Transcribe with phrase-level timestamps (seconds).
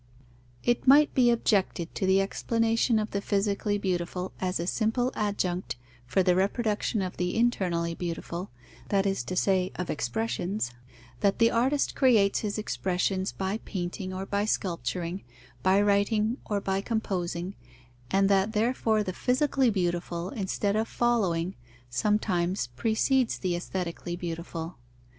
[0.63, 5.75] _It might be objected to the explanation of the physically beautiful as a simple adjunct
[6.07, 8.49] for the reproduction of the internally beautiful,
[8.89, 10.71] that is to say, of expressions,
[11.19, 15.23] that the artist creates his expressions by painting or by sculpturing,
[15.61, 17.53] by writing or by composing,
[18.09, 21.53] and that therefore the physically beautiful, instead of following,
[21.91, 24.79] sometimes precedes the aesthetically beautiful.